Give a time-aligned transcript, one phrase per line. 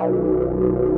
[0.00, 0.97] Música